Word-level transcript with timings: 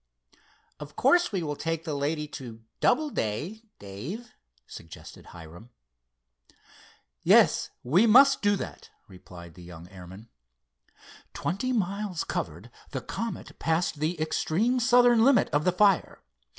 "Of 0.79 0.95
course 0.95 1.31
we 1.31 1.43
will 1.43 1.55
take 1.55 1.83
the 1.83 1.93
lady 1.93 2.27
to 2.29 2.63
Doubleday, 2.79 3.61
Dave?" 3.77 4.33
suggested 4.65 5.27
Hiram. 5.27 5.69
"Yes, 7.21 7.69
we 7.83 8.07
must 8.07 8.41
do 8.41 8.55
that," 8.55 8.89
replied 9.07 9.53
the 9.53 9.61
young 9.61 9.87
airman. 9.89 10.27
Twenty 11.35 11.71
miles 11.71 12.23
covered, 12.23 12.71
the 12.89 13.01
Comet 13.01 13.59
passed 13.59 13.99
the 13.99 14.19
extreme 14.19 14.79
southern 14.79 15.23
limit 15.23 15.51
of 15.51 15.65
the 15.65 15.71
fire. 15.71 16.23